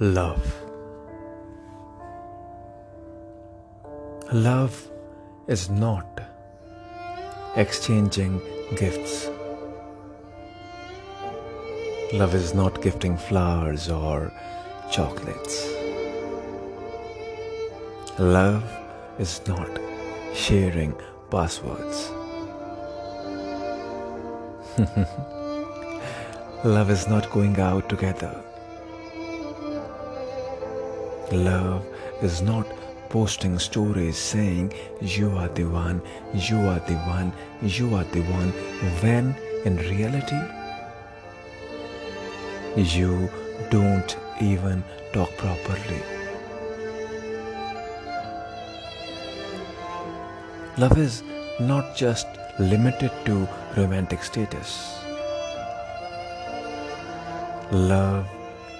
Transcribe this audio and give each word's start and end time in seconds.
Love. 0.00 0.52
Love 4.32 4.90
is 5.46 5.70
not 5.70 6.20
exchanging 7.54 8.40
gifts. 8.74 9.30
Love 12.12 12.34
is 12.34 12.54
not 12.54 12.82
gifting 12.82 13.16
flowers 13.16 13.88
or 13.88 14.32
chocolates. 14.90 15.68
Love 18.18 18.64
is 19.20 19.40
not 19.46 19.78
sharing 20.34 20.92
passwords. 21.30 22.10
Love 26.64 26.90
is 26.90 27.06
not 27.06 27.30
going 27.30 27.60
out 27.60 27.88
together. 27.88 28.44
Love 31.32 31.86
is 32.22 32.42
not 32.42 32.66
posting 33.08 33.58
stories 33.58 34.16
saying, 34.16 34.72
You 35.00 35.30
are 35.30 35.48
the 35.48 35.64
one, 35.64 36.02
you 36.34 36.58
are 36.68 36.80
the 36.80 36.96
one, 37.06 37.32
you 37.62 37.94
are 37.94 38.04
the 38.04 38.22
one, 38.22 38.50
when 39.00 39.34
in 39.64 39.76
reality, 39.78 40.40
you 42.76 43.30
don't 43.70 44.16
even 44.40 44.84
talk 45.12 45.30
properly. 45.38 46.02
Love 50.76 50.98
is 50.98 51.22
not 51.60 51.96
just 51.96 52.26
limited 52.58 53.12
to 53.24 53.48
romantic 53.76 54.22
status. 54.22 54.98
Love 57.70 58.26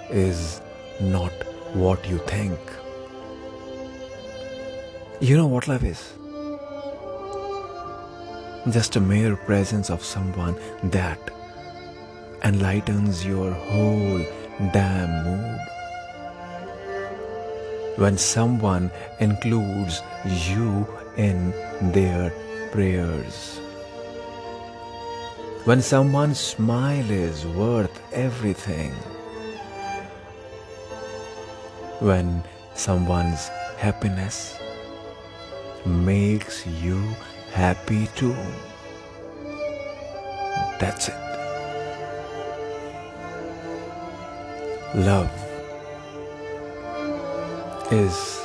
is 0.09 0.61
not 0.99 1.31
what 1.75 2.07
you 2.07 2.17
think. 2.19 2.57
You 5.19 5.35
know 5.35 5.47
what 5.47 5.67
love 5.67 5.83
is? 5.83 6.13
Just 8.71 8.95
a 8.95 9.01
mere 9.01 9.35
presence 9.35 9.89
of 9.89 10.01
someone 10.01 10.55
that 10.83 11.19
enlightens 12.43 13.25
your 13.25 13.51
whole 13.51 14.25
damn 14.71 15.25
mood. 15.25 15.59
When 17.97 18.17
someone 18.17 18.89
includes 19.19 20.01
you 20.47 20.87
in 21.17 21.51
their 21.91 22.31
prayers. 22.71 23.59
When 25.65 25.81
someone's 25.81 26.39
smile 26.39 27.11
is 27.11 27.45
worth 27.45 28.01
everything 28.13 28.93
when 31.99 32.43
someone's 32.73 33.47
happiness 33.77 34.59
makes 35.85 36.65
you 36.65 37.01
happy 37.53 38.07
too. 38.15 38.35
That's 40.79 41.09
it. 41.09 41.15
Love 44.95 45.31
is 47.91 48.41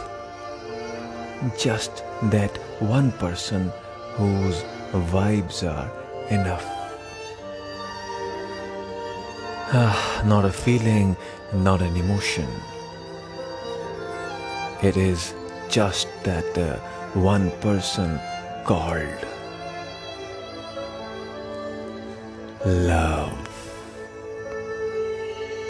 just 1.58 2.04
that 2.24 2.56
one 2.80 3.10
person 3.12 3.72
whose 4.14 4.62
vibes 4.92 5.62
are 5.62 5.90
enough. 6.28 6.66
Ah, 9.72 10.22
not 10.26 10.44
a 10.44 10.52
feeling, 10.52 11.16
not 11.52 11.80
an 11.80 11.96
emotion. 11.96 12.48
It 14.82 14.96
is 14.96 15.34
just 15.68 16.08
that 16.24 16.56
uh, 16.56 16.76
one 17.12 17.50
person 17.60 18.18
called 18.64 19.04
love. 22.64 23.49